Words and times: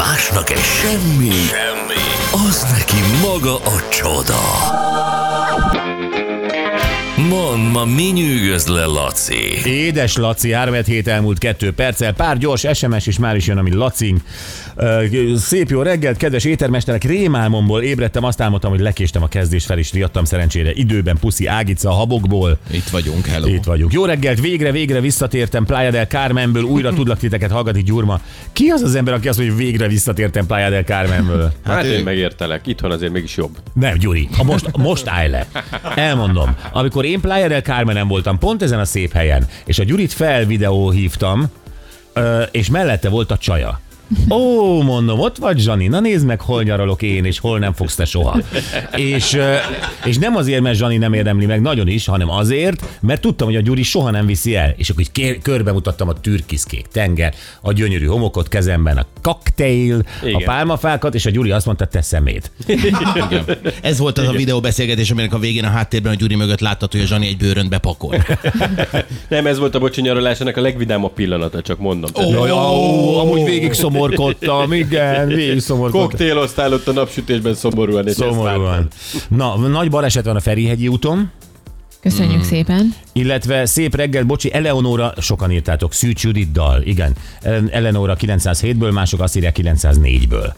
Másnak 0.00 0.50
egy 0.50 0.58
semmi, 0.58 1.30
semmi, 1.30 2.46
az 2.48 2.66
neki 2.72 2.96
maga 3.22 3.56
a 3.56 3.88
csoda. 3.88 4.40
Mond, 7.30 7.72
ma 7.72 7.84
mi 7.84 8.02
nyűgöz 8.02 8.66
le, 8.66 8.84
Laci? 8.84 9.68
Édes 9.68 10.16
Laci, 10.16 10.52
3 10.52 10.74
hét 10.84 11.08
elmúlt 11.08 11.38
2 11.38 11.72
perccel, 11.72 12.12
pár 12.12 12.38
gyors 12.38 12.66
SMS 12.72 13.06
is 13.06 13.18
már 13.18 13.36
is 13.36 13.46
jön, 13.46 13.58
ami 13.58 13.74
Lacing. 13.74 14.20
Szép 15.36 15.70
jó 15.70 15.82
reggelt, 15.82 16.16
kedves 16.16 16.44
étermesterek, 16.44 17.04
rémálmomból 17.04 17.82
ébredtem, 17.82 18.24
azt 18.24 18.40
álmodtam, 18.40 18.70
hogy 18.70 18.80
lekéstem 18.80 19.22
a 19.22 19.28
kezdés 19.28 19.64
fel, 19.64 19.78
és 19.78 19.92
riadtam 19.92 20.24
szerencsére 20.24 20.72
időben 20.72 21.16
puszi 21.20 21.46
Ágica 21.46 21.88
a 21.88 21.92
habokból. 21.92 22.58
Itt 22.70 22.88
vagyunk, 22.88 23.26
hello. 23.26 23.46
Itt 23.48 23.64
vagyunk. 23.64 23.92
Jó 23.92 24.04
reggelt, 24.04 24.40
végre, 24.40 24.72
végre 24.72 25.00
visszatértem 25.00 25.64
Playa 25.64 25.90
del 25.90 26.06
Carmenből, 26.06 26.62
újra 26.62 26.92
tudlak 26.98 27.18
titeket 27.18 27.50
hallgatni, 27.50 27.82
Gyurma. 27.82 28.20
Ki 28.52 28.68
az 28.68 28.82
az 28.82 28.94
ember, 28.94 29.14
aki 29.14 29.28
azt 29.28 29.38
mondja, 29.38 29.56
hogy 29.56 29.64
végre 29.64 29.88
visszatértem 29.88 30.46
Playa 30.46 30.70
del 30.70 30.82
Carmenből? 30.82 31.52
Hát, 31.64 31.74
hát 31.74 31.84
ő- 31.84 31.92
én 31.92 32.04
megértelek. 32.04 32.66
Itthon 32.66 32.90
azért 32.90 33.12
mégis 33.12 33.36
jobb. 33.36 33.56
Nem, 33.72 33.98
Gyuri, 33.98 34.28
a 34.38 34.42
most, 34.44 34.76
most 34.76 35.06
állj 35.06 35.30
le. 35.30 35.46
Elmondom. 35.94 36.56
Amikor 36.72 37.04
én 37.04 37.19
Playa 37.20 37.48
del 37.48 37.62
Carmenen 37.62 38.08
voltam, 38.08 38.38
pont 38.38 38.62
ezen 38.62 38.78
a 38.78 38.84
szép 38.84 39.12
helyen, 39.12 39.46
és 39.64 39.78
a 39.78 39.84
Gyurit 39.84 40.12
felvideó 40.12 40.90
hívtam, 40.90 41.46
ö, 42.12 42.42
és 42.42 42.70
mellette 42.70 43.08
volt 43.08 43.30
a 43.30 43.38
csaja. 43.38 43.80
Ó, 44.30 44.82
mondom, 44.82 45.20
ott 45.20 45.36
vagy 45.36 45.58
Zsani, 45.58 45.86
na 45.86 46.00
nézd 46.00 46.26
meg, 46.26 46.40
hol 46.40 46.62
nyaralok 46.62 47.02
én, 47.02 47.24
és 47.24 47.38
hol 47.38 47.58
nem 47.58 47.72
fogsz 47.72 47.94
te 47.94 48.04
soha. 48.04 48.40
És, 48.96 49.38
és 50.04 50.18
nem 50.18 50.36
azért, 50.36 50.60
mert 50.60 50.76
Zsani 50.76 50.96
nem 50.96 51.12
érdemli 51.12 51.46
meg 51.46 51.60
nagyon 51.60 51.88
is, 51.88 52.06
hanem 52.06 52.30
azért, 52.30 52.84
mert 53.00 53.20
tudtam, 53.20 53.46
hogy 53.46 53.56
a 53.56 53.60
Gyuri 53.60 53.82
soha 53.82 54.10
nem 54.10 54.26
viszi 54.26 54.56
el. 54.56 54.74
És 54.76 54.88
akkor 54.90 55.02
így 55.02 55.12
kér, 55.12 55.38
körbe 55.38 55.72
mutattam 55.72 56.08
a 56.08 56.20
türkiszkék 56.20 56.86
tenger, 56.86 57.34
a 57.60 57.72
gyönyörű 57.72 58.06
homokot 58.06 58.48
kezemben, 58.48 58.96
a 58.96 59.06
cocktail, 59.22 60.02
a 60.22 60.26
Igen. 60.26 60.42
pálmafákat, 60.44 61.14
és 61.14 61.26
a 61.26 61.30
Gyuri 61.30 61.50
azt 61.50 61.66
mondta, 61.66 61.84
te 61.84 62.02
szemét. 62.02 62.50
Ez 63.82 63.98
volt 63.98 64.18
az 64.18 64.28
a 64.28 64.32
videóbeszélgetés, 64.32 65.10
aminek 65.10 65.34
a 65.34 65.38
végén 65.38 65.64
a 65.64 65.68
háttérben 65.70 66.12
a 66.12 66.16
Gyuri 66.16 66.34
mögött 66.34 66.60
láttad, 66.60 66.92
hogy 66.92 67.00
a 67.00 67.06
Zsani 67.06 67.26
egy 67.26 67.36
bőröntbe 67.36 67.78
pakol. 67.78 68.24
Nem, 69.28 69.46
ez 69.46 69.58
volt 69.58 69.74
a 69.74 69.78
bocsi 69.78 70.00
nyaralásának 70.00 70.56
a 70.56 70.60
legvidámabb 70.60 71.12
pillanata, 71.12 71.62
csak 71.62 71.78
mondom. 71.78 72.10
Tehát 72.10 72.30
Jaj, 72.30 72.50
ó, 72.50 73.18
amúgy 73.18 73.44
végig 73.44 73.72
szomorkodtam, 74.00 74.72
igen, 74.72 75.28
végig 75.28 75.60
szomorkodtam. 75.60 76.08
Koktéloztál 76.08 76.72
ott 76.72 76.88
a 76.88 76.92
napsütésben 76.92 77.54
szomorúan. 77.54 78.06
és 78.08 78.14
Szomorúan. 78.14 78.88
Na, 79.28 79.56
nagy 79.56 79.90
baleset 79.90 80.24
van 80.24 80.36
a 80.36 80.40
Ferihegyi 80.40 80.88
úton, 80.88 81.30
Köszönjük 82.00 82.44
szépen. 82.44 82.94
illetve 83.12 83.66
szép 83.66 83.94
reggel, 83.94 84.24
bocsi, 84.24 84.52
Eleonóra, 84.52 85.12
sokan 85.20 85.50
írtátok, 85.50 85.92
Szűcs 85.92 86.22
Judiddal, 86.22 86.82
igen. 86.82 87.12
Eleonóra 87.70 88.16
907-ből, 88.20 88.92
mások 88.92 89.20
azt 89.20 89.36
írják 89.36 89.56
904-ből. 89.62 90.52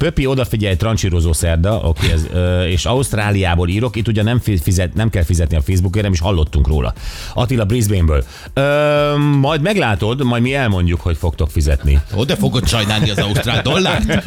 Pöpi 0.00 0.26
odafigyelj, 0.26 0.76
trancsírozó 0.76 1.32
szerda, 1.32 1.74
oké, 1.74 2.12
ez, 2.12 2.26
ö, 2.32 2.64
és 2.64 2.84
Ausztráliából 2.84 3.68
írok, 3.68 3.96
itt 3.96 4.08
ugye 4.08 4.22
nem, 4.22 4.38
fi- 4.38 4.62
fizet, 4.62 4.94
nem 4.94 5.10
kell 5.10 5.22
fizetni 5.22 5.56
a 5.56 5.60
Facebookért, 5.60 6.04
nem 6.04 6.12
is 6.12 6.20
hallottunk 6.20 6.68
róla. 6.68 6.94
Attila 7.34 7.64
Brisbaneből. 7.64 8.24
Ö, 8.54 9.14
majd 9.40 9.60
meglátod, 9.62 10.24
majd 10.24 10.42
mi 10.42 10.54
elmondjuk, 10.54 11.00
hogy 11.00 11.16
fogtok 11.16 11.50
fizetni. 11.50 12.00
Ó, 12.16 12.24
de 12.24 12.36
fogod 12.36 12.68
sajnálni 12.68 13.10
az 13.10 13.18
ausztrál 13.18 13.62
dollárt, 13.62 14.24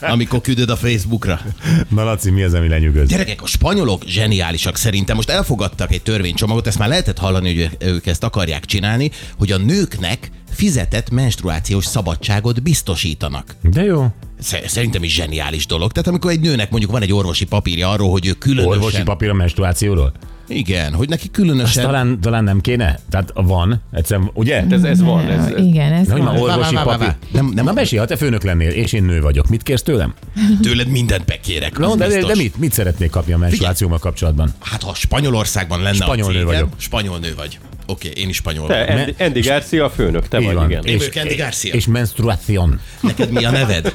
amikor 0.00 0.40
küldöd 0.40 0.70
a 0.70 0.76
Facebookra. 0.76 1.40
Na 1.88 2.04
Laci, 2.04 2.30
mi 2.30 2.42
az, 2.42 2.54
ami 2.54 2.68
lenyűgöz? 2.68 3.08
Gyerekek, 3.08 3.42
a 3.42 3.46
spanyolok 3.46 4.02
zseniálisak 4.06 4.76
szerintem. 4.76 5.16
Most 5.16 5.30
elfogadtak 5.30 5.92
egy 5.92 6.02
törvénycsomagot, 6.02 6.66
ezt 6.66 6.78
már 6.78 6.88
lehetett 6.88 7.18
hallani, 7.18 7.54
hogy 7.54 7.88
ők 7.88 8.06
ezt 8.06 8.24
akarják 8.24 8.64
csinálni, 8.64 9.10
hogy 9.38 9.52
a 9.52 9.58
nőknek 9.58 10.30
fizetett 10.56 11.10
menstruációs 11.10 11.84
szabadságot 11.84 12.62
biztosítanak. 12.62 13.54
De 13.62 13.82
jó. 13.82 14.06
Sze- 14.40 14.68
Szerintem 14.68 15.02
is 15.02 15.14
zseniális 15.14 15.66
dolog. 15.66 15.92
Tehát 15.92 16.08
amikor 16.08 16.30
egy 16.30 16.40
nőnek 16.40 16.70
mondjuk 16.70 16.92
van 16.92 17.02
egy 17.02 17.12
orvosi 17.12 17.44
papírja 17.44 17.90
arról, 17.90 18.10
hogy 18.10 18.26
ő 18.26 18.32
különösen... 18.32 18.72
Orvosi 18.72 19.02
papír 19.02 19.28
a 19.28 19.34
menstruációról? 19.34 20.12
Igen, 20.48 20.92
hogy 20.94 21.08
neki 21.08 21.22
Azt 21.22 21.30
különösen... 21.32 21.84
talán, 21.84 22.20
talán 22.20 22.44
nem 22.44 22.60
kéne? 22.60 22.98
Tehát 23.10 23.30
van, 23.34 23.82
egyszerűen, 23.92 24.30
ugye? 24.34 24.64
Ez, 24.70 24.82
ez 24.82 25.02
van. 25.02 25.28
Ez, 25.30 25.44
ez. 25.46 25.64
Igen, 25.64 25.92
ez 25.92 26.06
De 26.06 26.12
hogy 26.12 26.22
már 26.22 26.38
van. 26.38 26.42
orvosi 26.50 26.74
Vá, 26.74 26.84
vá. 26.84 27.16
Nem- 27.32 27.50
nem- 27.54 27.64
Na 27.64 27.72
mesélj, 27.72 28.00
ha 28.00 28.06
te 28.06 28.16
főnök 28.16 28.42
lennél, 28.42 28.70
és 28.70 28.92
én 28.92 29.04
nő 29.04 29.20
vagyok, 29.20 29.48
mit 29.48 29.62
kérsz 29.62 29.82
tőlem? 29.82 30.14
Tőled 30.62 30.88
mindent 30.88 31.24
bekérek. 31.24 31.78
No, 31.78 31.94
de, 31.94 32.08
de, 32.08 32.20
de 32.24 32.34
mit, 32.34 32.56
mit 32.58 32.72
szeretnék 32.72 33.10
kapni 33.10 33.32
a 33.32 33.38
menstruációval 33.38 33.98
kapcsolatban? 33.98 34.54
Hát 34.60 34.82
ha 34.82 34.94
Spanyolországban 34.94 35.82
lenne 35.82 35.94
Spanyol 36.04 36.24
a 36.24 36.28
nő 36.28 36.32
céged, 36.32 36.46
vagyok. 36.46 36.68
Spanyol 36.76 37.18
nő 37.18 37.32
vagy. 37.36 37.58
Oké, 37.86 38.10
én 38.14 38.28
is 38.28 38.36
spanyol 38.36 38.66
Te, 38.66 38.78
vagyok. 38.84 38.98
Andy, 38.98 39.14
Andy 39.18 39.40
Garcia 39.40 39.84
a 39.84 39.90
főnök, 39.90 40.28
te 40.28 40.38
Így 40.38 40.44
vagy, 40.46 40.54
van. 40.54 40.70
igen. 40.70 40.84
Én 40.84 40.96
vagyok 40.98 41.14
Andy 41.16 41.34
Garcia. 41.34 41.74
És 41.74 41.86
menstruáción. 41.86 42.80
Neked 43.00 43.30
mi 43.30 43.44
a 43.44 43.50
neved? 43.50 43.94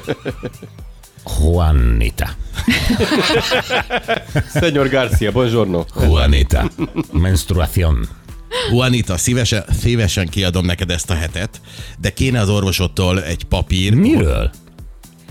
Juanita. 1.26 2.28
Senyor 4.54 4.88
Garcia, 4.88 5.30
buongiorno. 5.32 5.84
Juanita. 6.00 6.70
Menstruáción. 7.12 8.08
Juanita, 8.70 9.16
szívesen, 9.16 9.64
szívesen 9.80 10.28
kiadom 10.28 10.64
neked 10.64 10.90
ezt 10.90 11.10
a 11.10 11.14
hetet, 11.14 11.60
de 11.98 12.10
kéne 12.12 12.40
az 12.40 12.48
orvosodtól 12.48 13.22
egy 13.22 13.44
papír, 13.44 13.94
Miről? 13.94 14.50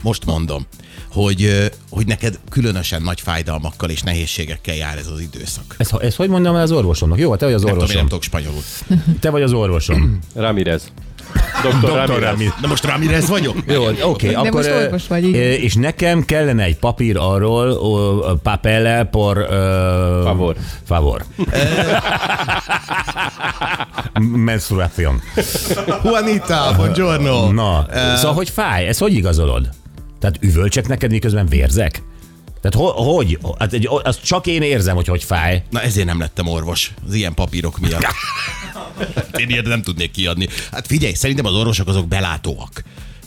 most 0.02 0.25
mondom, 0.25 0.66
hogy, 1.12 1.72
hogy 1.90 2.08
neked 2.08 2.40
különösen 2.50 3.02
nagy 3.02 3.22
fájdalmakkal 3.22 3.90
és 3.90 4.02
nehézségekkel 4.02 4.75
jár 4.75 4.97
ez 4.97 5.08
az 5.08 5.19
időszak. 5.19 5.75
Ezt, 5.78 5.94
ezt 5.94 6.16
hogy 6.18 6.29
mondjam 6.29 6.56
el 6.56 6.62
az 6.62 6.72
orvosomnak? 6.72 7.19
Jó, 7.19 7.35
te 7.35 7.46
vagy 7.46 7.53
az 7.53 7.62
Nem 7.62 7.73
tudom, 7.73 7.90
én 7.90 7.96
nem 7.96 8.06
orvosom. 8.06 8.08
tudok 8.08 8.23
spanyolul. 8.23 8.62
Te 9.19 9.29
vagy 9.29 9.41
az 9.41 9.53
orvosom. 9.53 10.19
Ramirez. 10.35 10.91
Dr. 11.61 12.05
Dr. 12.05 12.19
Ramirez. 12.19 12.53
Na 12.61 12.67
most 12.67 12.85
Ramirez 12.85 13.27
vagyok? 13.27 13.55
Jó, 13.67 13.83
oké, 14.01 14.29
De 14.29 14.38
akkor... 14.38 14.51
most 14.51 14.69
orvos 14.69 15.07
vagy, 15.07 15.27
igen. 15.27 15.41
És 15.41 15.73
nekem 15.75 16.25
kellene 16.25 16.63
egy 16.63 16.77
papír 16.77 17.17
arról, 17.17 17.67
ö, 17.67 18.33
papele 18.44 19.03
por... 19.03 19.38
ö, 19.38 20.22
Favor. 20.23 20.55
Favor. 20.88 21.23
Menstruáción. 24.19 25.22
Juanita, 26.03 26.73
buongiorno. 26.75 27.51
Na, 27.51 27.85
szóval 28.16 28.33
hogy 28.33 28.49
fáj? 28.49 28.88
Ez 28.88 28.97
hogy 28.97 29.13
igazolod? 29.13 29.69
Tehát 30.19 30.38
üvölcsek 30.39 30.88
neked, 30.88 31.11
miközben 31.11 31.45
vérzek? 31.47 32.01
Tehát 32.61 32.78
ho, 32.78 33.03
hogy? 33.13 33.39
Hát 33.59 33.73
egy, 33.73 33.89
azt 34.03 34.23
csak 34.23 34.47
én 34.47 34.61
érzem, 34.61 34.95
hogy 34.95 35.07
hogy 35.07 35.23
fáj. 35.23 35.63
Na 35.69 35.81
ezért 35.81 36.05
nem 36.07 36.19
lettem 36.19 36.47
orvos, 36.47 36.91
az 37.07 37.13
ilyen 37.13 37.33
papírok 37.33 37.79
miatt. 37.79 38.05
Én 39.38 39.50
ilyet 39.50 39.66
nem 39.66 39.82
tudnék 39.82 40.12
kiadni. 40.12 40.48
Hát 40.72 40.88
figyelj, 40.88 41.14
szerintem 41.14 41.46
az 41.46 41.54
orvosok 41.54 41.88
azok 41.88 42.08
belátóak. 42.08 42.84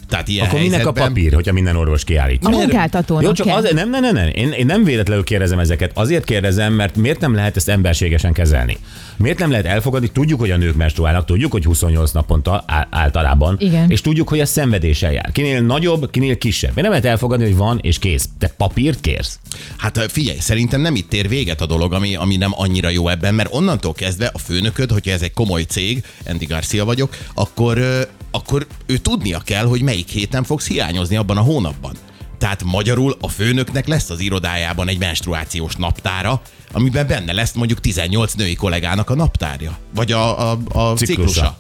Tehát 0.09 0.28
ilyen 0.28 0.47
Akkor 0.47 0.59
minek 0.59 0.72
a 0.72 0.76
helyzetben- 0.76 1.09
papír, 1.09 1.32
hogyha 1.34 1.53
minden 1.53 1.76
orvos 1.76 2.04
kiállít? 2.04 2.44
A 2.44 2.48
munkáltatónak 2.50 3.22
Jó, 3.22 3.32
csak 3.32 3.47
kell. 3.47 3.56
azért, 3.56 3.75
nem, 3.75 3.91
nem, 3.91 4.00
nem, 4.03 4.15
nem. 4.15 4.28
Én, 4.34 4.50
én 4.50 4.66
nem 4.66 4.84
véletlenül 4.84 5.25
kérdezem 5.25 5.59
ezeket. 5.59 5.91
Azért 5.94 6.25
kérdezem, 6.25 6.72
mert 6.72 6.97
miért 6.97 7.20
nem 7.20 7.34
lehet 7.34 7.56
ezt 7.56 7.69
emberségesen 7.69 8.32
kezelni? 8.32 8.76
Miért 9.16 9.38
nem 9.38 9.50
lehet 9.50 9.66
elfogadni? 9.66 10.10
Tudjuk, 10.12 10.41
hogy 10.41 10.50
a 10.50 10.56
nők 10.56 10.76
menstruálnak, 10.76 11.25
tudjuk, 11.25 11.53
hogy 11.53 11.64
28 11.64 12.10
naponta 12.12 12.64
á- 12.66 12.87
általában. 12.91 13.56
Igen. 13.59 13.91
És 13.91 14.00
tudjuk, 14.00 14.28
hogy 14.28 14.38
ez 14.38 14.50
szenvedéssel 14.50 15.12
jár. 15.12 15.32
Kinél 15.32 15.60
nagyobb, 15.60 16.10
kinél 16.10 16.38
kisebb. 16.38 16.70
Miért 16.75 16.82
nem 16.82 16.91
lehet 16.91 17.04
elfogadni, 17.04 17.44
hogy 17.44 17.56
van 17.56 17.78
és 17.82 17.98
kész? 17.98 18.28
Te 18.38 18.48
papírt 18.56 19.00
kérsz? 19.00 19.38
Hát 19.76 19.98
figyelj, 20.12 20.38
szerintem 20.38 20.81
nem 20.81 20.94
itt 20.94 21.12
ér 21.14 21.28
véget 21.28 21.60
a 21.60 21.66
dolog, 21.66 21.93
ami, 21.93 22.14
ami 22.14 22.37
nem 22.37 22.50
annyira 22.54 22.88
jó 22.88 23.09
ebben, 23.09 23.34
mert 23.34 23.54
onnantól 23.54 23.93
kezdve 23.93 24.31
a 24.32 24.38
főnököd, 24.38 24.91
hogyha 24.91 25.10
ez 25.12 25.22
egy 25.22 25.32
komoly 25.32 25.62
cég, 25.62 26.04
Andy 26.28 26.44
Garcia 26.44 26.84
vagyok, 26.84 27.16
akkor, 27.34 27.78
ö, 27.78 28.00
akkor 28.34 28.66
ő 28.86 28.96
tudnia 28.96 29.38
kell, 29.38 29.64
hogy 29.66 29.82
melyik 29.82 30.08
héten 30.08 30.44
fogsz 30.44 30.66
hiányozni 30.68 31.16
abban 31.16 31.36
a 31.36 31.40
hónapban. 31.40 31.94
Tehát 32.38 32.64
magyarul 32.64 33.16
a 33.20 33.28
főnöknek 33.28 33.86
lesz 33.86 34.10
az 34.10 34.20
irodájában 34.20 34.88
egy 34.88 34.98
menstruációs 34.98 35.76
naptára, 35.76 36.42
amiben 36.72 37.06
benne 37.06 37.32
lesz 37.32 37.52
mondjuk 37.52 37.80
18 37.80 38.32
női 38.32 38.54
kollégának 38.54 39.10
a 39.10 39.14
naptárja, 39.14 39.78
vagy 39.94 40.12
a, 40.12 40.50
a, 40.50 40.58
a 40.68 40.94
ciklusa. 40.94 40.96
Ciklusa. 40.96 41.58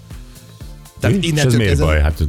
Tehát 1.00 1.16
és 1.16 1.22
ez 1.22 1.28
innentől 1.30 1.56
miért 1.56 1.68
kezdve- 1.70 1.88
baj? 1.90 2.00
Hát, 2.02 2.22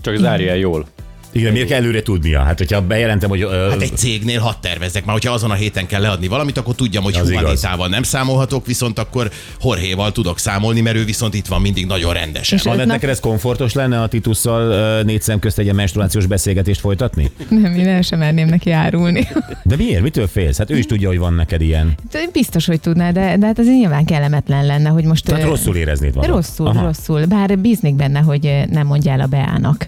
Csak 0.00 0.16
zárja 0.16 0.50
el 0.50 0.56
jól. 0.56 0.86
Igen, 1.32 1.52
miért 1.52 1.68
kell 1.68 1.78
előre 1.78 2.02
tudnia? 2.02 2.40
Hát, 2.42 2.58
hogyha 2.58 2.80
bejelentem, 2.80 3.28
hogy... 3.28 3.42
Ö, 3.42 3.66
Hát 3.70 3.82
egy 3.82 3.96
cégnél 3.96 4.40
hadd 4.40 4.54
tervezzek, 4.60 5.04
már 5.04 5.14
hogyha 5.14 5.32
azon 5.32 5.50
a 5.50 5.54
héten 5.54 5.86
kell 5.86 6.00
leadni 6.00 6.26
valamit, 6.28 6.58
akkor 6.58 6.74
tudjam, 6.74 7.02
hogy 7.02 7.14
Az. 7.14 7.28
Humanitával 7.28 7.88
nem 7.88 8.02
számolhatok, 8.02 8.66
viszont 8.66 8.98
akkor 8.98 9.30
Horhéval 9.60 10.12
tudok 10.12 10.38
számolni, 10.38 10.80
mert 10.80 10.96
ő 10.96 11.04
viszont 11.04 11.34
itt 11.34 11.46
van 11.46 11.60
mindig 11.60 11.86
nagyon 11.86 12.12
rendesen. 12.12 12.58
És- 12.58 12.64
Annett, 12.64 12.78
nap- 12.78 12.86
neked 12.86 13.08
ez 13.08 13.20
komfortos 13.20 13.72
lenne 13.72 14.00
a 14.02 14.06
Titusszal 14.06 15.02
négy 15.02 15.22
szem 15.22 15.38
közt 15.38 15.58
egy 15.58 15.64
ilyen 15.64 15.76
menstruációs 15.76 16.26
beszélgetést 16.26 16.80
folytatni? 16.80 17.30
Nem, 17.48 17.74
én 17.74 17.88
el 17.88 18.02
sem 18.02 18.18
merném 18.18 18.48
neki 18.48 18.70
árulni. 18.70 19.28
De 19.64 19.76
miért? 19.76 20.02
Mitől 20.02 20.26
félsz? 20.26 20.58
Hát 20.58 20.70
ő 20.70 20.76
is 20.78 20.86
tudja, 20.86 21.08
hogy 21.08 21.18
van 21.18 21.34
neked 21.34 21.60
ilyen. 21.60 21.94
Biztos, 22.32 22.66
hogy 22.66 22.80
tudná, 22.80 23.10
de, 23.10 23.36
de 23.38 23.46
hát 23.46 23.58
azért 23.58 23.76
nyilván 23.76 24.04
kellemetlen 24.04 24.66
lenne, 24.66 24.88
hogy 24.88 25.04
most... 25.04 25.24
Tehát 25.24 25.42
ö, 25.42 25.46
rosszul 25.46 25.76
éreznéd 25.76 26.14
magad. 26.14 26.30
Rosszul, 26.30 26.66
Aha. 26.66 26.84
rosszul. 26.84 27.24
Bár 27.26 27.58
bíznék 27.58 27.94
benne, 27.94 28.18
hogy 28.20 28.62
nem 28.70 28.86
mondjál 28.86 29.20
a 29.20 29.26
Beának. 29.26 29.86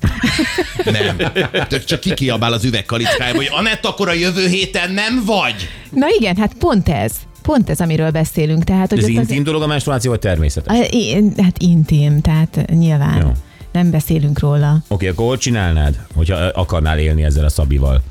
Nem. 0.84 1.16
Tök 1.68 1.84
csak 1.84 2.00
kikiabál 2.00 2.52
az 2.52 2.64
üvegkalickájába, 2.64 3.36
hogy 3.36 3.48
Anett, 3.50 3.84
akkor 3.84 4.08
a 4.08 4.12
jövő 4.12 4.46
héten 4.48 4.92
nem 4.92 5.22
vagy. 5.26 5.54
Na 5.90 6.06
igen, 6.18 6.36
hát 6.36 6.54
pont 6.58 6.88
ez. 6.88 7.12
Pont 7.42 7.70
ez, 7.70 7.80
amiről 7.80 8.10
beszélünk. 8.10 8.64
Tehát, 8.64 8.90
hogy 8.90 8.98
Ez 8.98 9.08
intim 9.08 9.42
dolog 9.42 9.62
a 9.62 9.66
menstruáció, 9.66 10.10
vagy 10.10 10.20
természetes? 10.20 10.78
Az, 10.78 10.92
I- 10.92 11.32
hát 11.42 11.58
intim, 11.58 12.20
tehát 12.20 12.64
nyilván. 12.70 13.20
Jó. 13.20 13.32
nem 13.72 13.90
beszélünk 13.90 14.38
róla. 14.38 14.82
Oké, 14.88 15.08
akkor 15.08 15.26
hogy 15.28 15.38
csinálnád, 15.38 15.94
hogyha 16.14 16.36
akarnál 16.36 16.98
élni 16.98 17.22
ezzel 17.24 17.44
a 17.44 17.48
Szabival? 17.48 18.02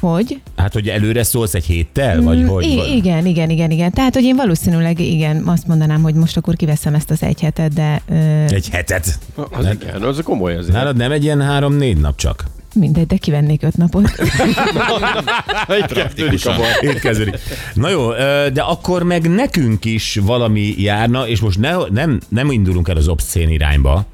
Hogy? 0.00 0.40
Hát, 0.56 0.72
hogy 0.72 0.88
előre 0.88 1.22
szólsz 1.22 1.54
egy 1.54 1.64
héttel, 1.64 2.22
vagy 2.22 2.38
Mm, 2.38 2.46
hogy? 2.46 2.64
I- 2.64 2.76
vagy- 2.76 2.88
igen, 2.94 3.26
igen, 3.26 3.50
igen, 3.50 3.70
igen. 3.70 3.90
Tehát, 3.92 4.14
hogy 4.14 4.22
én 4.24 4.36
valószínűleg 4.36 4.98
igen, 5.00 5.42
azt 5.46 5.66
mondanám, 5.66 6.02
hogy 6.02 6.14
most 6.14 6.36
akkor 6.36 6.54
kiveszem 6.56 6.94
ezt 6.94 7.10
az 7.10 7.22
egy 7.22 7.40
hetet, 7.40 7.72
de 7.72 8.02
ö, 8.10 8.14
Egy 8.54 8.68
hetet. 8.72 9.18
Az 9.50 9.66
igen, 9.82 10.02
az 10.02 10.20
komoly 10.24 10.56
azért. 10.56 10.72
Nálad 10.74 10.96
nem 10.96 11.12
egy 11.12 11.24
ilyen 11.24 11.42
három-négy 11.42 11.96
nap 11.96 12.16
csak? 12.16 12.44
Mindegy, 12.74 13.06
de 13.06 13.16
kivennék 13.16 13.62
öt 13.62 13.76
napot. 13.76 14.02
Itt 15.80 15.92
kezdődik 15.92 16.46
a 16.46 16.56
baj. 16.56 16.70
Itt 16.80 16.98
kezdődik. 16.98 17.34
Na 17.74 17.88
jó, 17.88 18.10
de 18.52 18.60
akkor 18.62 19.02
meg 19.02 19.28
nekünk 19.30 19.84
is 19.84 20.18
valami 20.22 20.74
járna, 20.78 21.28
és 21.28 21.40
most 21.40 21.58
ne, 21.58 21.76
nem, 21.90 22.20
nem 22.28 22.50
indulunk 22.50 22.88
el 22.88 22.96
az 22.96 23.08
obszcén 23.08 23.48
irányba, 23.50 24.04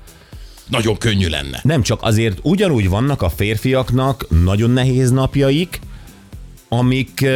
Nagyon 0.69 0.97
könnyű 0.99 1.29
lenne. 1.29 1.61
nem 1.63 1.83
csak 1.83 2.03
azért 2.03 2.39
ugyanúgy 2.43 2.89
vannak 2.89 3.23
a 3.23 3.29
férfiaknak 3.29 4.27
nagyon 4.45 4.71
nehéz 4.71 5.11
napjaik, 5.11 5.81
amik, 6.69 7.27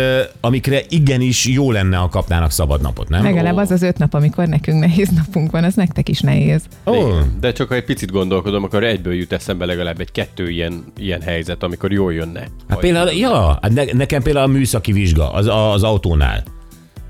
amikre 0.40 0.82
igenis 0.88 1.46
jó 1.46 1.70
lenne, 1.70 1.96
ha 1.96 2.08
kapnának 2.08 2.50
szabad 2.50 2.80
napot, 2.80 3.08
nem? 3.08 3.22
Legalább 3.22 3.56
az 3.56 3.70
az 3.70 3.82
öt 3.82 3.98
nap, 3.98 4.14
amikor 4.14 4.46
nekünk 4.46 4.80
nehéz 4.80 5.08
napunk 5.08 5.50
van, 5.50 5.64
az 5.64 5.74
nektek 5.74 6.08
is 6.08 6.20
nehéz. 6.20 6.62
Igen. 6.86 7.36
De 7.40 7.52
csak 7.52 7.68
ha 7.68 7.74
egy 7.74 7.84
picit 7.84 8.10
gondolkodom, 8.10 8.64
akkor 8.64 8.84
egyből 8.84 9.14
jut 9.14 9.32
eszembe 9.32 9.64
legalább 9.64 10.00
egy 10.00 10.12
kettő 10.12 10.50
ilyen, 10.50 10.84
ilyen 10.96 11.20
helyzet, 11.22 11.62
amikor 11.62 11.92
jól 11.92 12.14
jönne. 12.14 12.48
Hát 12.68 12.78
például, 12.78 13.10
ja, 13.10 13.58
hát 13.62 13.72
ne, 13.72 13.84
nekem 13.92 14.22
például 14.22 14.44
a 14.44 14.52
műszaki 14.52 14.92
vizsga 14.92 15.32
az, 15.32 15.46
az 15.46 15.82
autónál. 15.82 16.42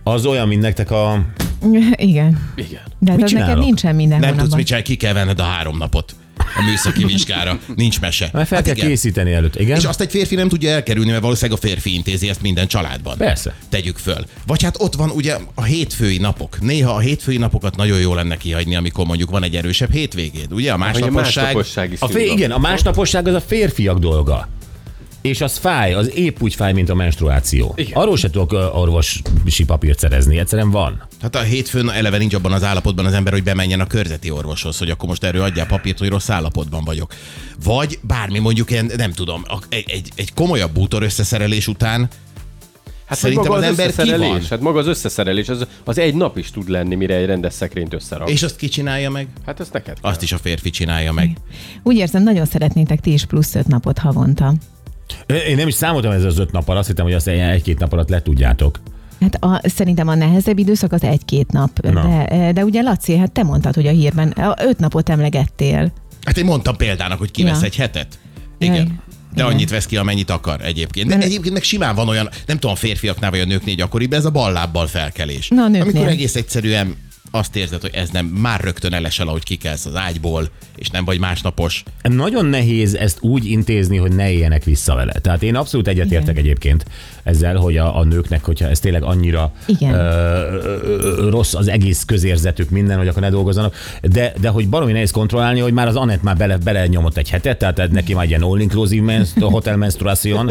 Az 0.05 0.26
olyan, 0.26 0.49
mint 0.49 0.62
nektek 0.62 0.90
a... 0.90 1.25
Igen. 1.94 2.50
Igen. 2.55 2.82
De 2.99 3.11
hát 3.11 3.17
Mit 3.17 3.25
az 3.25 3.32
neked 3.32 3.46
csinálok? 3.46 3.64
nincsen 3.64 3.94
minden 3.94 4.20
Nem 4.20 4.37
tudsz 4.37 4.55
mit 4.55 4.67
csinálni, 4.67 4.87
ki 4.87 4.96
kell 4.96 5.12
venned 5.12 5.40
a 5.40 5.43
három 5.43 5.76
napot 5.76 6.14
a 6.56 6.62
műszaki 6.62 7.05
vizsgára. 7.05 7.58
Nincs 7.76 8.00
mese. 8.00 8.29
Mert 8.32 8.49
fel 8.49 8.56
Hát 8.56 8.67
kell 8.67 8.76
igen. 8.76 8.88
készíteni 8.88 9.32
előtt, 9.32 9.56
igen? 9.56 9.76
És 9.79 9.85
azt 9.85 10.00
egy 10.00 10.11
férfi 10.11 10.35
nem 10.35 10.49
tudja 10.49 10.70
elkerülni, 10.70 11.11
mert 11.11 11.23
valószínűleg 11.23 11.58
a 11.62 11.67
férfi 11.67 11.94
intézi 11.94 12.29
ezt 12.29 12.43
minden 12.43 12.67
családban. 12.67 13.17
Persze. 13.17 13.55
Tegyük 13.69 13.97
föl. 13.97 14.25
Vagy 14.47 14.62
hát 14.62 14.75
ott 14.79 14.94
van 14.94 15.11
ugye 15.11 15.37
a 15.55 15.62
hétfői 15.62 16.19
napok. 16.19 16.61
Néha 16.61 16.93
a 16.94 16.99
hétfői 16.99 17.37
napokat 17.37 17.76
nagyon 17.76 17.99
jó 17.99 18.14
lenne 18.14 18.37
kihagyni, 18.37 18.76
amikor 18.76 19.06
mondjuk 19.06 19.31
van 19.31 19.43
egy 19.43 19.56
erősebb 19.56 19.93
hétvégéd. 19.93 20.52
Ugye 20.52 20.70
a 20.70 20.75
a 20.75 20.76
másnaposság. 20.76 21.56
A 21.56 21.62
fé, 21.62 21.85
színvonal. 21.97 22.37
igen, 22.37 22.50
a 22.50 22.58
másnaposság 22.58 23.29
az 23.29 23.35
a 23.35 23.41
férfiak 23.41 23.99
dolga. 23.99 24.49
És 25.23 25.41
az 25.41 25.56
fáj, 25.56 25.93
az 25.94 26.17
épp 26.17 26.37
úgy 26.41 26.55
fáj, 26.55 26.73
mint 26.73 26.88
a 26.88 26.94
menstruáció. 26.94 27.73
Igen. 27.76 27.93
Arról 27.93 28.17
se 28.17 28.31
tudok 28.31 28.53
orvosi 28.75 29.64
papírt 29.67 29.99
szerezni, 29.99 30.38
egyszerűen 30.38 30.70
van. 30.70 31.03
Hát 31.20 31.37
a 31.37 31.40
hétfőn 31.40 31.90
eleve 31.90 32.19
nincs 32.19 32.34
abban 32.34 32.52
az 32.52 32.64
állapotban 32.64 33.06
az 33.06 33.12
ember, 33.12 33.32
hogy 33.32 33.43
bemenjen 33.43 33.81
a 33.81 33.87
körzeti 33.87 34.31
orvoshoz, 34.31 34.78
hogy 34.78 34.90
akkor 34.90 35.08
most 35.08 35.25
erről 35.25 35.43
adjál 35.43 35.67
papírt, 35.67 35.99
hogy 35.99 36.08
rossz 36.08 36.28
állapotban 36.28 36.84
vagyok. 36.84 37.14
Vagy 37.64 37.99
bármi 38.02 38.38
mondjuk 38.38 38.70
ilyen, 38.70 38.90
nem 38.96 39.12
tudom, 39.12 39.44
egy, 39.69 39.90
egy, 39.90 40.08
egy 40.14 40.34
komolyabb 40.34 40.72
bútor 40.72 41.02
összeszerelés 41.02 41.67
után 41.67 42.08
Hát 43.11 43.19
Szerintem 43.19 43.52
maga 43.52 43.67
az 43.67 43.78
ember 43.78 43.94
ki 43.94 44.17
van. 44.17 44.43
Hát 44.50 44.61
maga 44.61 44.78
az 44.78 44.87
összeszerelés, 44.87 45.49
az, 45.49 45.67
az 45.84 45.99
egy 45.99 46.14
nap 46.14 46.37
is 46.37 46.50
tud 46.50 46.69
lenni, 46.69 46.94
mire 46.94 47.14
egy 47.14 47.26
rendes 47.26 47.52
szekrényt 47.52 47.94
összerak. 47.94 48.31
És 48.31 48.43
azt 48.43 48.56
ki 48.56 48.69
csinálja 48.69 49.11
meg? 49.11 49.28
Hát 49.46 49.61
ezt 49.61 49.72
neked 49.72 50.00
kell. 50.00 50.11
Azt 50.11 50.22
is 50.22 50.32
a 50.32 50.38
férfi 50.38 50.70
csinálja 50.70 51.12
meg. 51.12 51.37
Úgy 51.82 51.96
érzem, 51.96 52.22
nagyon 52.22 52.46
szeretnétek 52.46 53.00
ti 53.00 53.12
is 53.12 53.25
plusz 53.25 53.55
öt 53.55 53.67
napot 53.67 53.99
havonta. 53.99 54.55
Én 55.26 55.56
nem 55.56 55.69
is 55.69 55.75
számoltam 55.75 56.11
ezzel 56.11 56.28
az 56.28 56.38
öt 56.38 56.52
nappal, 56.52 56.76
azt 56.76 56.88
hittem, 56.88 57.05
hogy 57.05 57.14
azt 57.14 57.28
egy-két 57.28 57.78
nap 57.78 57.93
alatt 57.93 58.08
le 58.08 58.22
tudjátok. 58.22 58.81
Hát 59.20 59.34
a, 59.44 59.61
szerintem 59.64 60.08
a 60.08 60.14
nehezebb 60.14 60.58
időszak 60.58 60.93
az 60.93 61.02
egy-két 61.02 61.52
nap. 61.52 61.81
Na. 61.81 62.26
De, 62.28 62.52
de 62.52 62.64
ugye 62.64 62.82
Laci, 62.82 63.17
hát 63.17 63.32
te 63.32 63.43
mondtad, 63.43 63.75
hogy 63.75 63.87
a 63.87 63.90
hírben 63.90 64.28
a 64.31 64.55
öt 64.62 64.78
napot 64.78 65.08
emlegettél. 65.08 65.93
Hát 66.25 66.37
én 66.38 66.44
mondtam 66.44 66.76
példának, 66.76 67.19
hogy 67.19 67.31
kivesz 67.31 67.61
Ja. 67.61 67.64
egy 67.67 67.76
hetet. 67.76 68.19
Igen. 68.58 68.75
Jaj. 68.75 68.84
De 68.84 69.43
Igen. 69.43 69.46
annyit 69.46 69.70
vesz 69.70 69.87
ki, 69.87 69.96
amennyit 69.96 70.31
akar 70.31 70.61
egyébként. 70.64 71.08
De 71.08 71.17
De- 71.17 71.25
egyébként 71.25 71.55
meg 71.55 71.62
simán 71.62 71.94
van 71.94 72.08
olyan, 72.08 72.28
nem 72.46 72.58
tudom, 72.58 72.70
a 72.70 72.78
férfiaknál 72.78 73.31
vagy 73.31 73.40
a 73.40 73.44
nőknél 73.44 73.75
gyakoribb, 73.75 74.12
ez 74.12 74.25
a 74.25 74.31
ballábbal 74.31 74.87
felkelés. 74.87 75.49
Na, 75.49 75.62
a 75.62 75.69
nőknél. 75.69 75.90
Amikor 75.93 76.08
egész 76.08 76.34
egyszerűen 76.37 76.96
azt 77.31 77.56
érzed, 77.56 77.81
hogy 77.81 77.94
ez 77.94 78.09
nem, 78.11 78.27
már 78.27 78.61
rögtön 78.61 78.93
elesel, 78.93 79.29
ahogy 79.29 79.43
kikelsz 79.43 79.87
az 79.87 79.97
ágyból, 79.97 80.49
és 80.77 80.88
nem 80.88 81.05
vagy 81.05 81.19
másnapos. 81.19 81.82
Nagyon 82.03 82.47
nehéz 82.47 82.94
ezt 82.94 83.19
úgy 83.21 83.44
intézni, 83.44 83.97
hogy 83.97 84.15
ne 84.15 84.31
éljenek 84.31 84.65
vissza 84.65 84.94
vele. 84.94 85.12
Tehát 85.12 85.43
én 85.43 85.55
abszolút 85.55 85.88
egyetértek 85.88 86.38
egyébként 86.38 86.85
ezzel, 87.23 87.56
hogy 87.56 87.77
a, 87.77 87.99
a 87.99 88.05
nőknek, 88.05 88.44
hogyha 88.44 88.69
ez 88.69 88.81
tényleg 88.81 89.03
annyira 89.03 89.53
Igen. 89.67 89.94
ö, 89.94 89.99
ö, 90.82 91.29
rossz 91.31 91.55
az 91.55 91.69
egész 91.69 92.05
közérzetük, 92.05 92.71
minden, 92.71 92.99
hogy 92.99 93.09
akkor 93.09 93.23
ne 93.23 93.31
dolgozzanak, 93.31 93.75
de, 94.03 94.32
de 94.41 94.49
hogy 94.49 94.69
baromi 94.69 94.93
nehéz 94.93 95.11
kontrollálni, 95.11 95.61
hogy 95.61 95.73
már 95.73 95.87
az 95.87 95.97
Anett 95.97 96.23
már 96.23 96.37
bele, 96.37 96.56
bele 96.56 96.87
nyomott 96.87 97.17
egy 97.17 97.31
hetet, 97.31 97.59
tehát 97.59 97.91
neki 97.91 98.15
már 98.15 98.23
egy 98.25 98.29
ilyen 98.29 98.43
all-inclusive 98.43 99.05
menst, 99.05 99.41
hotel 99.41 99.77
menstruation, 99.77 100.50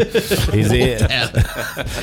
izé, 0.52 0.96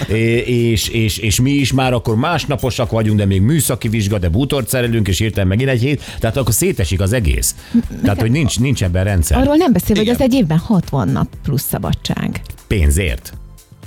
É- 0.08 0.48
és, 0.48 0.88
és, 0.88 1.18
és, 1.18 1.40
mi 1.40 1.52
is 1.52 1.74
már 1.74 1.94
akkor 1.94 2.16
másnaposak 2.16 2.92
vagyunk, 2.92 3.18
de 3.18 3.26
még 3.26 3.42
műszaki 3.42 3.88
vizsga, 3.90 4.18
de 4.18 4.30
bútort 4.68 4.70
szerelünk, 4.70 5.08
és 5.08 5.18
hirtelen 5.18 5.48
megint 5.48 5.70
egy 5.70 5.82
hét, 5.82 6.02
tehát 6.20 6.38
akkor 6.38 6.54
szétesik 6.54 7.02
az 7.02 7.14
egész. 7.14 7.56
Tehát, 8.04 8.22
hogy 8.22 8.32
nincs, 8.32 8.60
nincs 8.60 8.84
ebben 8.84 9.04
rendszer. 9.04 9.38
Arról 9.38 9.56
nem 9.56 9.74
beszél, 9.74 9.96
hogy 9.96 10.10
az 10.10 10.22
egy 10.22 10.34
évben 10.34 10.58
60 10.58 11.10
nap 11.10 11.28
plusz 11.44 11.68
szabadság. 11.70 12.42
Pénzért. 12.68 13.34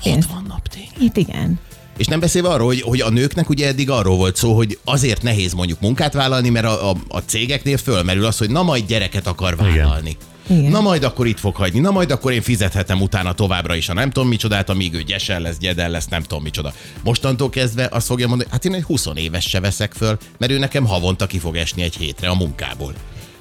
Pénz. 0.03 0.25
60 0.27 0.45
nap 0.49 0.69
tény. 0.69 1.07
Itt 1.07 1.17
igen. 1.17 1.59
És 1.97 2.07
nem 2.07 2.21
beszélve 2.21 2.49
arról, 2.49 2.67
hogy, 2.67 2.81
hogy 2.81 3.01
a 3.01 3.11
nőknek 3.11 3.49
ugye 3.49 3.67
eddig 3.67 3.91
arról 3.91 4.17
volt 4.17 4.37
szó, 4.37 4.55
hogy 4.55 4.79
azért 4.85 5.23
nehéz 5.23 5.53
mondjuk 5.53 5.81
munkát 5.81 6.13
vállalni, 6.13 6.49
mert 6.49 6.67
a, 6.67 6.91
a, 6.91 6.97
a 7.09 7.19
cégeknél 7.19 7.77
fölmerül 7.77 8.25
az, 8.25 8.39
hogy 8.39 8.51
na 8.51 8.63
majd 8.63 8.87
gyereket 8.87 9.27
akar 9.27 9.57
vállalni. 9.57 10.09
Igen. 10.09 10.29
Na 10.55 10.81
majd 10.81 11.03
akkor 11.03 11.27
itt 11.27 11.39
fog 11.39 11.57
hagyni, 11.57 11.79
na 11.79 11.91
majd 11.91 12.11
akkor 12.11 12.33
én 12.33 12.43
fizethetem 12.43 13.01
utána 13.01 13.33
továbbra 13.33 13.75
is 13.75 13.89
a 13.89 13.95
nem 13.95 14.11
tudom 14.11 14.29
micsodát, 14.29 14.71
amíg 14.71 14.95
ő 14.95 15.03
gyesel 15.03 15.41
lesz, 15.41 15.59
gyedel 15.59 15.91
lesz, 15.91 16.07
nem 16.07 16.23
tudom 16.23 16.43
micsoda. 16.43 16.73
Mostantól 17.05 17.51
kezdve 17.51 17.89
azt 17.91 18.07
fogja 18.07 18.29
mondani, 18.29 18.51
hát 18.51 18.65
én 18.65 18.75
egy 18.75 18.83
20 18.83 19.07
éves 19.15 19.45
se 19.49 19.61
veszek 19.61 19.93
föl, 19.93 20.19
mert 20.39 20.53
ő 20.53 20.59
nekem 20.59 20.87
havonta 20.87 21.27
ki 21.27 21.39
fog 21.39 21.57
esni 21.57 21.83
egy 21.83 21.97
hétre 21.97 22.29
a 22.29 22.35
munkából. 22.35 22.93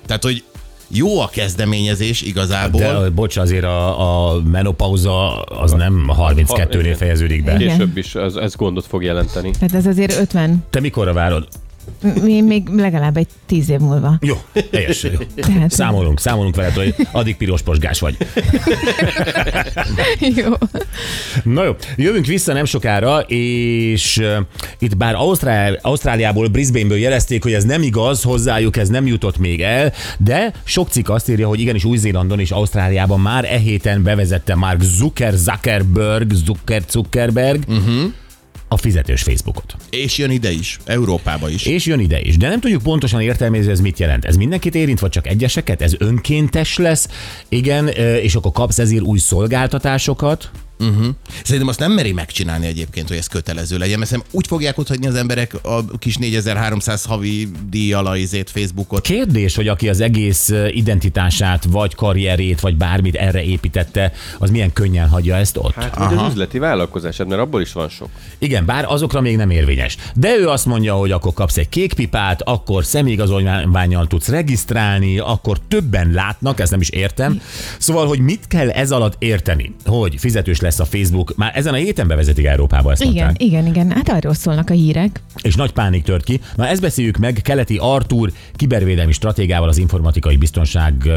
Tehát, 0.06 0.24
hogy 0.24 0.44
jó 0.88 1.20
a 1.20 1.28
kezdeményezés 1.28 2.22
igazából. 2.22 2.82
De 2.82 3.10
bocs, 3.10 3.38
azért 3.38 3.64
a, 3.64 4.32
a 4.34 4.42
menopauza 4.42 5.42
az 5.42 5.72
nem 5.72 6.12
32-nél 6.18 6.80
igen. 6.80 6.96
fejeződik 6.96 7.44
be. 7.44 7.56
Igen. 7.56 7.68
Később 7.68 7.98
is 7.98 8.16
ez, 8.16 8.36
ez 8.36 8.56
gondot 8.56 8.86
fog 8.86 9.04
jelenteni. 9.04 9.52
Tehát 9.52 9.76
ez 9.76 9.86
azért 9.86 10.20
50, 10.20 10.66
Te 10.70 10.80
mikorra 10.80 11.14
várod? 11.14 11.48
Mi 12.24 12.41
még 12.41 12.68
legalább 12.68 13.18
egy 13.18 13.27
10 13.45 13.69
év 13.69 13.80
múlva. 13.80 14.18
Jó, 14.21 14.36
teljesen 14.71 15.12
jó. 15.12 15.44
Tehát, 15.44 15.71
Számolunk, 15.71 16.19
számolunk 16.19 16.56
veled, 16.56 16.74
hogy 16.74 16.95
addig 17.12 17.38
piros 17.38 17.62
posgás 17.62 18.00
vagy. 18.00 18.18
jó. 20.36 20.51
Na 21.43 21.63
jó, 21.63 21.75
jövünk 21.96 22.25
vissza 22.25 22.53
nem 22.53 22.65
sokára, 22.65 23.19
és 23.27 24.17
uh, 24.17 24.38
itt 24.79 24.98
bár 24.98 25.15
Ausztrál, 25.15 25.79
Ausztráliából, 25.81 26.48
Brisbaneből 26.48 26.98
jelezték, 26.98 27.43
hogy 27.43 27.53
ez 27.53 27.63
nem 27.63 27.81
igaz, 27.81 28.24
hozzájuk 28.24 28.77
ez 28.77 28.89
nem 28.89 29.08
jutott 29.08 29.38
még 29.38 29.62
el, 29.62 29.93
de 30.17 30.53
sok 30.63 30.89
cikk 30.89 31.10
azt 31.10 31.29
írja, 31.29 31.48
hogy 31.48 31.60
igenis 31.60 31.84
Új-Zélandon 31.84 32.39
és 32.39 32.51
Ausztráliában 32.51 33.19
már 33.19 33.46
e 33.46 33.58
héten 33.58 34.03
bevezette 34.03 34.55
Mark 34.55 34.81
Zucker, 34.81 35.34
Zuckerberg, 35.34 36.31
Zucker, 36.34 36.81
Zuckerberg 36.89 37.63
uh-huh. 37.67 38.13
A 38.72 38.78
fizetős 38.78 39.22
Facebookot. 39.22 39.76
És 39.90 40.18
jön 40.18 40.32
ide 40.32 40.52
is, 40.52 40.80
Európába 40.86 41.50
is. 41.50 41.66
És 41.66 41.86
jön 41.86 42.00
ide 42.00 42.20
is. 42.22 42.38
De 42.38 42.50
nem 42.50 42.60
tudjuk 42.60 42.82
pontosan 42.82 43.22
értelmezni, 43.22 43.72
ez 43.72 43.80
mit 43.80 44.00
jelent. 44.00 44.26
Ez 44.26 44.36
mindenkit 44.36 44.76
érint, 44.76 45.00
vagy 45.00 45.10
csak 45.10 45.28
egyeseket? 45.28 45.82
Ez 45.82 45.94
önkéntes 45.98 46.78
lesz? 46.78 47.08
Igen, 47.50 47.88
és 48.22 48.36
akkor 48.36 48.52
kapsz 48.52 48.80
ezért 48.80 49.04
új 49.04 49.20
szolgáltatásokat? 49.20 50.52
Szerintem 51.43 51.67
azt 51.67 51.79
nem 51.79 51.91
meri 51.91 52.12
megcsinálni 52.12 52.65
egyébként, 52.65 53.07
hogy 53.07 53.17
ez 53.17 53.27
kötelező 53.27 53.77
legyen, 53.77 54.00
mert 54.00 54.25
úgy 54.31 54.48
fogják 54.48 54.77
otthagyni 54.77 55.07
az 55.07 55.15
emberek 55.15 55.53
a 55.63 55.98
kis 55.98 56.17
4300 56.17 57.05
havi 57.05 57.48
díj 57.69 57.93
alaizét 57.93 58.50
Facebookot. 58.50 59.01
Kérdés, 59.01 59.55
hogy 59.55 59.67
aki 59.67 59.89
az 59.89 60.00
egész 60.00 60.50
identitását, 60.69 61.63
vagy 61.69 61.95
karrierét, 61.95 62.59
vagy 62.59 62.77
bármit 62.77 63.15
erre 63.15 63.43
építette, 63.43 64.12
az 64.39 64.50
milyen 64.50 64.74
könnyen 64.74 65.07
hagyja 65.09 65.36
ezt 65.36 65.57
ott? 65.57 65.74
Hát, 65.74 65.95
hogy 65.95 66.17
az 66.17 66.31
üzleti 66.31 66.59
vállalkozásod, 66.59 67.27
mert 67.27 67.41
abból 67.41 67.62
is 67.62 67.74
van 67.74 67.89
sok. 67.89 68.09
Igen, 68.38 68.65
bár 68.65 68.86
azokra 68.88 69.21
még 69.21 69.36
nem 69.36 69.50
érvényes. 69.50 69.98
De 70.15 70.36
ő 70.36 70.48
azt 70.48 70.65
mondja, 70.65 70.93
hogy 70.93 71.12
akkor 71.12 71.33
kapsz 71.33 71.57
egy 71.57 71.69
kék 71.69 71.93
pipát, 71.93 72.41
akkor 72.41 72.86
személyigazolványjal 72.86 74.07
tudsz 74.07 74.27
regisztrálni, 74.27 75.19
akkor 75.19 75.59
többen 75.67 76.12
látnak, 76.12 76.59
ezt 76.59 76.71
nem 76.71 76.81
is 76.81 76.89
értem. 76.89 77.41
Szóval, 77.77 78.07
hogy 78.07 78.19
mit 78.19 78.48
kell 78.48 78.69
ez 78.69 78.91
alatt 78.91 79.15
érteni? 79.17 79.75
Hogy 79.86 80.15
fizetős 80.17 80.59
lesz 80.70 80.80
a 80.80 80.86
Facebook, 80.86 81.36
már 81.36 81.52
ezen 81.56 81.74
a 81.74 81.78
héten 81.78 82.08
bevezetik 82.08 82.46
Európába 82.46 82.92
ezt 82.92 83.02
Igen, 83.02 83.14
mondták. 83.14 83.42
igen, 83.42 83.66
igen. 83.66 83.92
Hát 83.92 84.10
arról 84.10 84.34
szólnak 84.34 84.70
a 84.70 84.74
hírek. 84.74 85.22
És 85.42 85.56
nagy 85.56 85.72
pánik 85.72 86.04
tört 86.04 86.24
ki. 86.24 86.40
Na 86.56 86.68
ezt 86.68 86.82
beszéljük 86.82 87.18
meg 87.18 87.40
Keleti 87.44 87.78
Artúr, 87.82 88.32
kibervédelmi 88.56 89.12
stratégával 89.12 89.70
az 89.70 89.78
informatikai 89.78 90.38
biztonság 90.38 91.10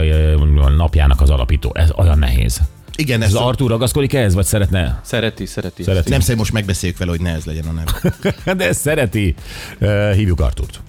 napjának 0.76 1.20
az 1.20 1.30
alapító. 1.30 1.70
Ez 1.74 1.90
olyan 1.96 2.18
nehéz. 2.18 2.60
Igen, 2.96 3.22
Ez 3.22 3.34
az 3.34 3.40
Artúr 3.40 3.70
ragaszkodik 3.70 4.14
ehhez, 4.14 4.34
vagy 4.34 4.44
szeretne? 4.44 5.00
Szereti, 5.04 5.46
szereti. 5.46 5.82
Szereti. 5.82 6.10
nem 6.10 6.18
szerintem 6.20 6.38
most 6.38 6.52
megbeszéljük 6.52 6.98
vele, 6.98 7.10
hogy 7.10 7.20
ne 7.20 7.30
ez 7.34 7.44
legyen 7.44 7.64
a 7.64 7.72
neve. 7.72 8.14
De 8.58 8.68
ezt 8.68 8.80
szereti. 8.80 9.34
Hívjuk 10.14 10.40
Artúrt. 10.40 10.80